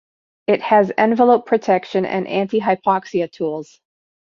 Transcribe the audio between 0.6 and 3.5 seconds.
has envelope-protection and anti-hypoxia